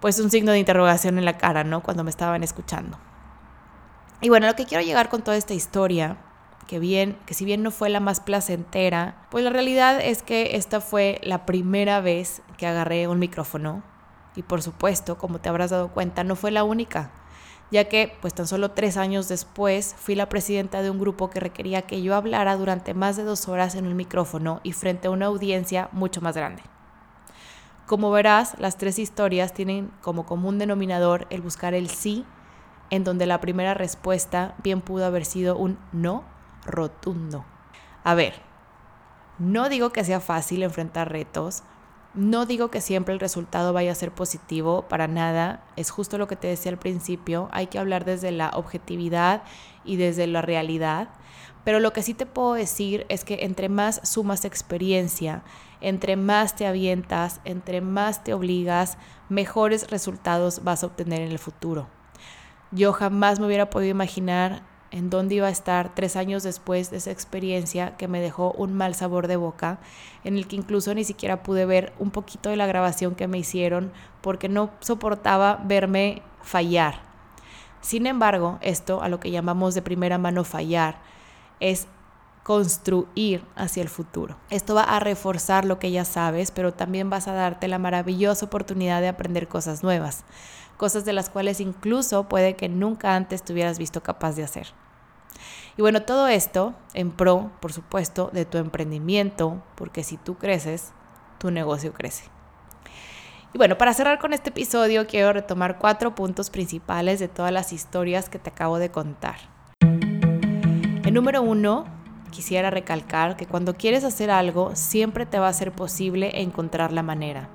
pues 0.00 0.20
un 0.20 0.30
signo 0.30 0.52
de 0.52 0.58
interrogación 0.58 1.18
en 1.18 1.24
la 1.24 1.38
cara, 1.38 1.64
¿no? 1.64 1.82
Cuando 1.82 2.04
me 2.04 2.10
estaban 2.10 2.42
escuchando. 2.42 2.98
Y 4.20 4.28
bueno, 4.28 4.46
lo 4.46 4.54
que 4.54 4.64
quiero 4.64 4.82
llegar 4.82 5.08
con 5.08 5.22
toda 5.22 5.36
esta 5.36 5.54
historia, 5.54 6.18
que 6.66 6.78
bien, 6.78 7.16
que 7.26 7.34
si 7.34 7.44
bien 7.44 7.62
no 7.62 7.70
fue 7.70 7.88
la 7.88 8.00
más 8.00 8.20
placentera, 8.20 9.26
pues 9.30 9.44
la 9.44 9.50
realidad 9.50 10.00
es 10.00 10.22
que 10.22 10.56
esta 10.56 10.80
fue 10.80 11.20
la 11.22 11.46
primera 11.46 12.00
vez 12.00 12.42
que 12.56 12.66
agarré 12.66 13.08
un 13.08 13.18
micrófono. 13.18 13.82
Y 14.36 14.42
por 14.42 14.62
supuesto, 14.62 15.18
como 15.18 15.40
te 15.40 15.48
habrás 15.48 15.70
dado 15.70 15.88
cuenta, 15.88 16.24
no 16.24 16.36
fue 16.36 16.50
la 16.50 16.62
única 16.62 17.10
ya 17.70 17.84
que 17.84 18.16
pues 18.20 18.34
tan 18.34 18.46
solo 18.46 18.70
tres 18.70 18.96
años 18.96 19.28
después 19.28 19.94
fui 19.98 20.14
la 20.14 20.28
presidenta 20.28 20.82
de 20.82 20.90
un 20.90 20.98
grupo 20.98 21.30
que 21.30 21.40
requería 21.40 21.82
que 21.82 22.02
yo 22.02 22.14
hablara 22.14 22.56
durante 22.56 22.94
más 22.94 23.16
de 23.16 23.24
dos 23.24 23.48
horas 23.48 23.74
en 23.74 23.86
un 23.86 23.96
micrófono 23.96 24.60
y 24.62 24.72
frente 24.72 25.08
a 25.08 25.10
una 25.10 25.26
audiencia 25.26 25.88
mucho 25.92 26.20
más 26.20 26.36
grande. 26.36 26.62
Como 27.86 28.10
verás, 28.10 28.54
las 28.58 28.76
tres 28.76 28.98
historias 28.98 29.54
tienen 29.54 29.90
como 30.02 30.26
común 30.26 30.58
denominador 30.58 31.26
el 31.30 31.40
buscar 31.40 31.74
el 31.74 31.88
sí, 31.88 32.24
en 32.90 33.04
donde 33.04 33.26
la 33.26 33.40
primera 33.40 33.74
respuesta 33.74 34.54
bien 34.62 34.80
pudo 34.80 35.06
haber 35.06 35.24
sido 35.24 35.56
un 35.56 35.78
no 35.92 36.24
rotundo. 36.66 37.44
A 38.04 38.14
ver, 38.14 38.34
no 39.38 39.68
digo 39.68 39.90
que 39.90 40.04
sea 40.04 40.20
fácil 40.20 40.62
enfrentar 40.62 41.10
retos, 41.10 41.62
no 42.18 42.46
digo 42.46 42.68
que 42.68 42.80
siempre 42.80 43.14
el 43.14 43.20
resultado 43.20 43.72
vaya 43.72 43.92
a 43.92 43.94
ser 43.94 44.12
positivo, 44.12 44.88
para 44.88 45.06
nada, 45.06 45.64
es 45.76 45.90
justo 45.90 46.18
lo 46.18 46.26
que 46.26 46.34
te 46.34 46.48
decía 46.48 46.72
al 46.72 46.78
principio, 46.78 47.48
hay 47.52 47.68
que 47.68 47.78
hablar 47.78 48.04
desde 48.04 48.32
la 48.32 48.50
objetividad 48.50 49.44
y 49.84 49.96
desde 49.96 50.26
la 50.26 50.42
realidad, 50.42 51.10
pero 51.62 51.78
lo 51.78 51.92
que 51.92 52.02
sí 52.02 52.14
te 52.14 52.26
puedo 52.26 52.54
decir 52.54 53.06
es 53.08 53.24
que 53.24 53.44
entre 53.44 53.68
más 53.68 54.00
sumas 54.02 54.44
experiencia, 54.44 55.44
entre 55.80 56.16
más 56.16 56.56
te 56.56 56.66
avientas, 56.66 57.40
entre 57.44 57.80
más 57.80 58.24
te 58.24 58.34
obligas, 58.34 58.98
mejores 59.28 59.88
resultados 59.88 60.64
vas 60.64 60.82
a 60.82 60.86
obtener 60.86 61.20
en 61.20 61.30
el 61.30 61.38
futuro. 61.38 61.86
Yo 62.72 62.92
jamás 62.92 63.38
me 63.38 63.46
hubiera 63.46 63.70
podido 63.70 63.92
imaginar 63.92 64.62
en 64.90 65.10
dónde 65.10 65.36
iba 65.36 65.46
a 65.46 65.50
estar 65.50 65.94
tres 65.94 66.16
años 66.16 66.42
después 66.42 66.90
de 66.90 66.96
esa 66.96 67.10
experiencia 67.10 67.96
que 67.96 68.08
me 68.08 68.20
dejó 68.20 68.52
un 68.52 68.72
mal 68.72 68.94
sabor 68.94 69.26
de 69.28 69.36
boca, 69.36 69.78
en 70.24 70.36
el 70.36 70.46
que 70.46 70.56
incluso 70.56 70.94
ni 70.94 71.04
siquiera 71.04 71.42
pude 71.42 71.66
ver 71.66 71.92
un 71.98 72.10
poquito 72.10 72.48
de 72.50 72.56
la 72.56 72.66
grabación 72.66 73.14
que 73.14 73.28
me 73.28 73.38
hicieron 73.38 73.92
porque 74.22 74.48
no 74.48 74.70
soportaba 74.80 75.60
verme 75.64 76.22
fallar. 76.42 77.02
Sin 77.80 78.06
embargo, 78.06 78.58
esto 78.60 79.02
a 79.02 79.08
lo 79.08 79.20
que 79.20 79.30
llamamos 79.30 79.74
de 79.74 79.82
primera 79.82 80.18
mano 80.18 80.44
fallar 80.44 80.98
es 81.60 81.86
construir 82.42 83.44
hacia 83.56 83.82
el 83.82 83.90
futuro. 83.90 84.38
Esto 84.48 84.74
va 84.74 84.84
a 84.84 85.00
reforzar 85.00 85.66
lo 85.66 85.78
que 85.78 85.90
ya 85.90 86.06
sabes, 86.06 86.50
pero 86.50 86.72
también 86.72 87.10
vas 87.10 87.28
a 87.28 87.34
darte 87.34 87.68
la 87.68 87.78
maravillosa 87.78 88.46
oportunidad 88.46 89.02
de 89.02 89.08
aprender 89.08 89.48
cosas 89.48 89.82
nuevas, 89.82 90.24
cosas 90.78 91.04
de 91.04 91.12
las 91.12 91.28
cuales 91.28 91.60
incluso 91.60 92.28
puede 92.28 92.56
que 92.56 92.70
nunca 92.70 93.14
antes 93.14 93.42
te 93.42 93.52
hubieras 93.52 93.78
visto 93.78 94.02
capaz 94.02 94.36
de 94.36 94.44
hacer. 94.44 94.68
Y 95.76 95.82
bueno, 95.82 96.02
todo 96.02 96.28
esto 96.28 96.74
en 96.94 97.10
pro, 97.10 97.52
por 97.60 97.72
supuesto, 97.72 98.30
de 98.32 98.44
tu 98.44 98.56
emprendimiento, 98.56 99.62
porque 99.74 100.02
si 100.02 100.16
tú 100.16 100.36
creces, 100.36 100.92
tu 101.38 101.50
negocio 101.50 101.92
crece. 101.92 102.24
Y 103.54 103.58
bueno, 103.58 103.78
para 103.78 103.94
cerrar 103.94 104.18
con 104.18 104.32
este 104.32 104.50
episodio, 104.50 105.06
quiero 105.06 105.32
retomar 105.32 105.78
cuatro 105.78 106.14
puntos 106.14 106.50
principales 106.50 107.20
de 107.20 107.28
todas 107.28 107.52
las 107.52 107.72
historias 107.72 108.28
que 108.28 108.38
te 108.38 108.50
acabo 108.50 108.78
de 108.78 108.90
contar. 108.90 109.36
El 109.80 111.14
número 111.14 111.42
uno, 111.42 111.84
quisiera 112.30 112.70
recalcar 112.70 113.36
que 113.36 113.46
cuando 113.46 113.76
quieres 113.76 114.04
hacer 114.04 114.30
algo, 114.30 114.76
siempre 114.76 115.26
te 115.26 115.38
va 115.38 115.48
a 115.48 115.52
ser 115.52 115.72
posible 115.72 116.42
encontrar 116.42 116.92
la 116.92 117.02
manera. 117.02 117.48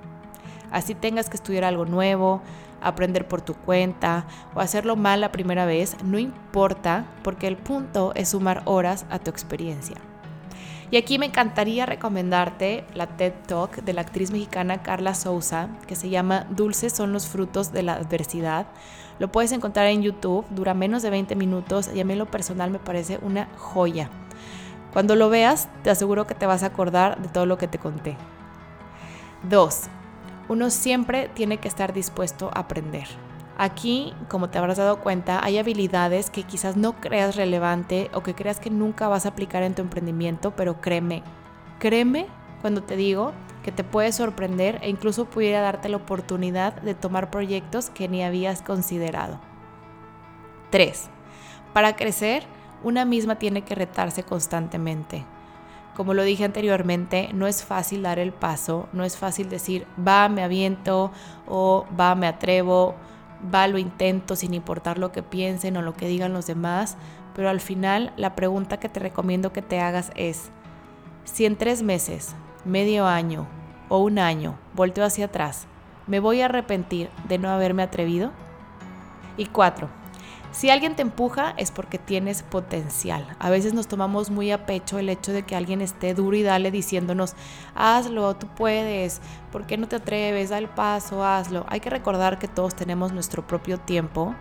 Así 0.72 0.96
tengas 0.96 1.30
que 1.30 1.36
estudiar 1.36 1.62
algo 1.62 1.84
nuevo, 1.84 2.42
aprender 2.88 3.26
por 3.26 3.42
tu 3.42 3.54
cuenta 3.54 4.26
o 4.54 4.60
hacerlo 4.60 4.96
mal 4.96 5.20
la 5.20 5.32
primera 5.32 5.66
vez, 5.66 5.96
no 6.04 6.18
importa 6.18 7.06
porque 7.22 7.46
el 7.46 7.56
punto 7.56 8.12
es 8.14 8.30
sumar 8.30 8.62
horas 8.64 9.06
a 9.10 9.18
tu 9.18 9.30
experiencia. 9.30 9.96
Y 10.90 10.96
aquí 10.96 11.18
me 11.18 11.26
encantaría 11.26 11.86
recomendarte 11.86 12.84
la 12.94 13.06
TED 13.06 13.32
Talk 13.46 13.82
de 13.82 13.92
la 13.94 14.02
actriz 14.02 14.30
mexicana 14.30 14.82
Carla 14.82 15.14
Souza, 15.14 15.68
que 15.86 15.96
se 15.96 16.10
llama 16.10 16.46
Dulces 16.50 16.92
son 16.92 17.12
los 17.12 17.26
frutos 17.26 17.72
de 17.72 17.82
la 17.82 17.94
adversidad. 17.94 18.66
Lo 19.18 19.32
puedes 19.32 19.52
encontrar 19.52 19.86
en 19.86 20.02
YouTube, 20.02 20.46
dura 20.50 20.74
menos 20.74 21.02
de 21.02 21.10
20 21.10 21.34
minutos 21.36 21.90
y 21.92 22.00
a 22.00 22.04
mí 22.04 22.12
en 22.12 22.18
lo 22.18 22.26
personal 22.26 22.70
me 22.70 22.78
parece 22.78 23.18
una 23.22 23.48
joya. 23.56 24.10
Cuando 24.92 25.16
lo 25.16 25.28
veas, 25.28 25.68
te 25.82 25.90
aseguro 25.90 26.26
que 26.26 26.34
te 26.34 26.46
vas 26.46 26.62
a 26.62 26.66
acordar 26.66 27.20
de 27.20 27.28
todo 27.28 27.46
lo 27.46 27.58
que 27.58 27.66
te 27.66 27.78
conté. 27.78 28.16
2 29.48 29.88
uno 30.48 30.70
siempre 30.70 31.30
tiene 31.34 31.58
que 31.58 31.68
estar 31.68 31.92
dispuesto 31.92 32.50
a 32.54 32.60
aprender. 32.60 33.06
Aquí, 33.56 34.12
como 34.28 34.50
te 34.50 34.58
habrás 34.58 34.78
dado 34.78 35.00
cuenta, 35.00 35.44
hay 35.44 35.58
habilidades 35.58 36.30
que 36.30 36.42
quizás 36.42 36.76
no 36.76 37.00
creas 37.00 37.36
relevante 37.36 38.10
o 38.12 38.22
que 38.22 38.34
creas 38.34 38.58
que 38.58 38.70
nunca 38.70 39.06
vas 39.06 39.26
a 39.26 39.30
aplicar 39.30 39.62
en 39.62 39.74
tu 39.74 39.82
emprendimiento, 39.82 40.56
pero 40.56 40.80
créeme, 40.80 41.22
créeme 41.78 42.26
cuando 42.60 42.82
te 42.82 42.96
digo 42.96 43.32
que 43.62 43.70
te 43.70 43.84
puede 43.84 44.10
sorprender 44.10 44.78
e 44.82 44.90
incluso 44.90 45.26
pudiera 45.26 45.60
darte 45.60 45.88
la 45.88 45.98
oportunidad 45.98 46.74
de 46.82 46.94
tomar 46.94 47.30
proyectos 47.30 47.90
que 47.90 48.08
ni 48.08 48.24
habías 48.24 48.60
considerado. 48.60 49.38
3. 50.70 51.08
Para 51.72 51.94
crecer, 51.94 52.44
una 52.82 53.04
misma 53.04 53.36
tiene 53.36 53.62
que 53.62 53.74
retarse 53.74 54.24
constantemente. 54.24 55.24
Como 55.94 56.12
lo 56.12 56.24
dije 56.24 56.44
anteriormente, 56.44 57.30
no 57.32 57.46
es 57.46 57.64
fácil 57.64 58.02
dar 58.02 58.18
el 58.18 58.32
paso, 58.32 58.88
no 58.92 59.04
es 59.04 59.16
fácil 59.16 59.48
decir, 59.48 59.86
va, 59.96 60.28
me 60.28 60.42
aviento 60.42 61.12
o 61.46 61.86
va, 61.98 62.16
me 62.16 62.26
atrevo, 62.26 62.96
va, 63.54 63.68
lo 63.68 63.78
intento 63.78 64.34
sin 64.34 64.54
importar 64.54 64.98
lo 64.98 65.12
que 65.12 65.22
piensen 65.22 65.76
o 65.76 65.82
lo 65.82 65.94
que 65.94 66.08
digan 66.08 66.32
los 66.32 66.46
demás, 66.46 66.96
pero 67.34 67.48
al 67.48 67.60
final 67.60 68.12
la 68.16 68.34
pregunta 68.34 68.78
que 68.78 68.88
te 68.88 69.00
recomiendo 69.00 69.52
que 69.52 69.62
te 69.62 69.80
hagas 69.80 70.10
es, 70.16 70.50
si 71.24 71.46
en 71.46 71.56
tres 71.56 71.82
meses, 71.82 72.34
medio 72.64 73.06
año 73.06 73.46
o 73.88 73.98
un 73.98 74.18
año 74.18 74.58
volteo 74.74 75.04
hacia 75.04 75.26
atrás, 75.26 75.66
¿me 76.06 76.18
voy 76.18 76.40
a 76.40 76.46
arrepentir 76.46 77.08
de 77.28 77.38
no 77.38 77.50
haberme 77.50 77.82
atrevido? 77.84 78.32
Y 79.36 79.46
cuatro, 79.46 79.88
si 80.54 80.70
alguien 80.70 80.94
te 80.94 81.02
empuja 81.02 81.52
es 81.56 81.72
porque 81.72 81.98
tienes 81.98 82.44
potencial. 82.44 83.26
A 83.40 83.50
veces 83.50 83.74
nos 83.74 83.88
tomamos 83.88 84.30
muy 84.30 84.52
a 84.52 84.66
pecho 84.66 85.00
el 85.00 85.08
hecho 85.08 85.32
de 85.32 85.42
que 85.42 85.56
alguien 85.56 85.80
esté 85.80 86.14
duro 86.14 86.36
y 86.36 86.44
dale 86.44 86.70
diciéndonos, 86.70 87.34
hazlo, 87.74 88.36
tú 88.36 88.46
puedes, 88.46 89.20
¿por 89.50 89.66
qué 89.66 89.76
no 89.76 89.88
te 89.88 89.96
atreves? 89.96 90.50
Da 90.50 90.58
el 90.58 90.68
paso, 90.68 91.24
hazlo. 91.24 91.66
Hay 91.68 91.80
que 91.80 91.90
recordar 91.90 92.38
que 92.38 92.46
todos 92.46 92.76
tenemos 92.76 93.10
nuestro 93.10 93.44
propio 93.44 93.78
tiempo, 93.78 94.36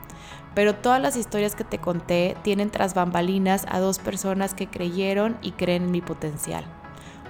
pero 0.54 0.76
todas 0.76 1.02
las 1.02 1.17
historias 1.17 1.56
que 1.56 1.63
te 1.63 1.80
conté 1.80 2.38
tienen 2.43 2.69
tras 2.69 2.93
bambalinas 2.93 3.65
a 3.67 3.80
dos 3.80 3.97
personas 3.97 4.54
que 4.54 4.67
creyeron 4.67 5.39
y 5.41 5.54
creen 5.54 5.86
en 5.86 5.91
mi 5.91 6.02
potencial. 6.02 6.63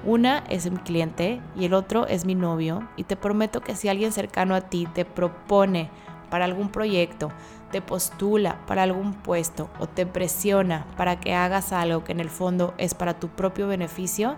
Una 0.04 0.40
es 0.50 0.70
mi 0.70 0.80
cliente 0.80 1.42
y 1.56 1.64
el 1.64 1.74
otro 1.74 2.06
es 2.08 2.26
mi 2.26 2.36
novio 2.36 2.86
y 2.98 3.06
te 3.06 3.16
prometo 3.16 3.62
que 3.62 3.78
si 3.78 3.88
alguien 3.88 4.12
cercano 4.12 4.56
a 4.56 4.60
ti 4.60 4.90
te 4.94 5.06
propone 5.06 5.90
para 6.34 6.46
algún 6.46 6.70
proyecto, 6.70 7.32
te 7.72 7.80
postula 7.80 8.58
para 8.66 8.82
algún 8.82 9.14
puesto 9.14 9.70
o 9.78 9.86
te 9.86 10.08
presiona 10.08 10.88
para 10.98 11.20
que 11.20 11.36
hagas 11.36 11.72
algo 11.72 12.04
que 12.04 12.12
en 12.12 12.20
el 12.20 12.32
fondo 12.32 12.74
es 12.80 12.96
para 12.96 13.20
tu 13.20 13.28
propio 13.28 13.68
beneficio, 13.68 14.38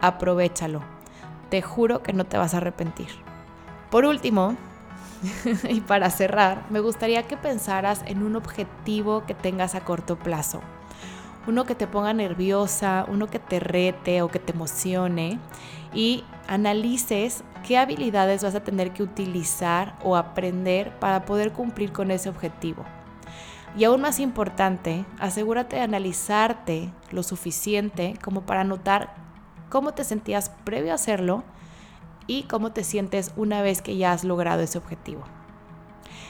aprovechalo. 0.00 0.80
Te 1.50 1.60
juro 1.60 2.02
que 2.02 2.14
no 2.14 2.24
te 2.24 2.38
vas 2.38 2.54
a 2.54 2.56
arrepentir. 2.56 3.08
Por 3.90 4.06
último, 4.06 4.56
y 5.68 5.82
para 5.82 6.08
cerrar, 6.08 6.64
me 6.70 6.80
gustaría 6.80 7.24
que 7.24 7.36
pensaras 7.36 8.00
en 8.06 8.22
un 8.22 8.34
objetivo 8.34 9.26
que 9.26 9.34
tengas 9.34 9.74
a 9.74 9.84
corto 9.84 10.16
plazo. 10.16 10.62
Uno 11.46 11.66
que 11.66 11.74
te 11.74 11.86
ponga 11.86 12.14
nerviosa, 12.14 13.04
uno 13.06 13.26
que 13.26 13.38
te 13.38 13.60
rete 13.60 14.22
o 14.22 14.28
que 14.28 14.38
te 14.38 14.54
emocione 14.54 15.38
y 15.92 16.24
analices 16.46 17.44
qué 17.62 17.78
habilidades 17.78 18.42
vas 18.42 18.54
a 18.54 18.64
tener 18.64 18.92
que 18.92 19.02
utilizar 19.02 19.98
o 20.02 20.16
aprender 20.16 20.98
para 20.98 21.24
poder 21.24 21.52
cumplir 21.52 21.92
con 21.92 22.10
ese 22.10 22.28
objetivo. 22.28 22.84
Y 23.76 23.84
aún 23.84 24.00
más 24.00 24.18
importante, 24.20 25.04
asegúrate 25.18 25.76
de 25.76 25.82
analizarte 25.82 26.90
lo 27.10 27.22
suficiente 27.22 28.14
como 28.22 28.42
para 28.42 28.64
notar 28.64 29.14
cómo 29.68 29.92
te 29.92 30.04
sentías 30.04 30.50
previo 30.64 30.92
a 30.92 30.94
hacerlo 30.94 31.44
y 32.26 32.44
cómo 32.44 32.72
te 32.72 32.84
sientes 32.84 33.32
una 33.36 33.62
vez 33.62 33.82
que 33.82 33.96
ya 33.96 34.12
has 34.12 34.24
logrado 34.24 34.62
ese 34.62 34.78
objetivo. 34.78 35.22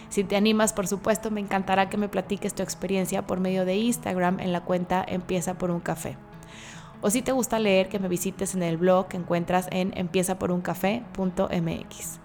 Si 0.08 0.24
te 0.24 0.36
animas, 0.36 0.72
por 0.72 0.86
supuesto, 0.86 1.30
me 1.30 1.40
encantará 1.40 1.90
que 1.90 1.98
me 1.98 2.08
platiques 2.08 2.54
tu 2.54 2.62
experiencia 2.62 3.26
por 3.26 3.40
medio 3.40 3.64
de 3.64 3.76
Instagram 3.76 4.40
en 4.40 4.52
la 4.52 4.62
cuenta 4.62 5.04
Empieza 5.06 5.54
por 5.54 5.70
un 5.70 5.80
café. 5.80 6.16
O 7.00 7.10
si 7.10 7.22
te 7.22 7.32
gusta 7.32 7.58
leer, 7.58 7.88
que 7.88 7.98
me 7.98 8.08
visites 8.08 8.54
en 8.54 8.62
el 8.62 8.76
blog 8.76 9.08
que 9.08 9.16
encuentras 9.16 9.68
en 9.70 9.92
empiezaporuncafé.mx. 9.96 12.20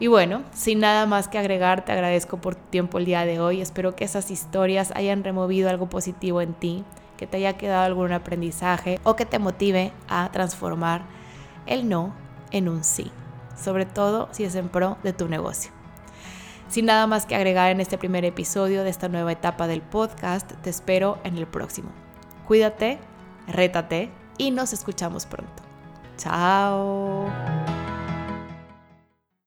Y 0.00 0.08
bueno, 0.08 0.42
sin 0.52 0.80
nada 0.80 1.06
más 1.06 1.28
que 1.28 1.38
agregar, 1.38 1.84
te 1.84 1.92
agradezco 1.92 2.38
por 2.38 2.56
tu 2.56 2.62
tiempo 2.68 2.98
el 2.98 3.04
día 3.04 3.24
de 3.24 3.40
hoy. 3.40 3.60
Espero 3.60 3.94
que 3.94 4.04
esas 4.04 4.30
historias 4.30 4.92
hayan 4.94 5.24
removido 5.24 5.70
algo 5.70 5.88
positivo 5.88 6.40
en 6.40 6.54
ti, 6.54 6.84
que 7.16 7.26
te 7.26 7.38
haya 7.38 7.56
quedado 7.56 7.84
algún 7.84 8.12
aprendizaje 8.12 8.98
o 9.04 9.16
que 9.16 9.24
te 9.24 9.38
motive 9.38 9.92
a 10.08 10.30
transformar 10.32 11.02
el 11.66 11.88
no 11.88 12.12
en 12.50 12.68
un 12.68 12.84
sí, 12.84 13.10
sobre 13.56 13.86
todo 13.86 14.28
si 14.32 14.44
es 14.44 14.54
en 14.56 14.68
pro 14.68 14.98
de 15.02 15.12
tu 15.12 15.28
negocio. 15.28 15.70
Sin 16.68 16.86
nada 16.86 17.06
más 17.06 17.24
que 17.24 17.36
agregar 17.36 17.70
en 17.70 17.80
este 17.80 17.98
primer 17.98 18.24
episodio 18.24 18.82
de 18.82 18.90
esta 18.90 19.08
nueva 19.08 19.32
etapa 19.32 19.68
del 19.68 19.80
podcast, 19.80 20.50
te 20.62 20.70
espero 20.70 21.18
en 21.22 21.38
el 21.38 21.46
próximo. 21.46 21.90
Cuídate 22.46 22.98
rétate 23.46 24.10
y 24.38 24.50
nos 24.50 24.72
escuchamos 24.72 25.26
pronto. 25.26 25.62
Chao. 26.16 27.28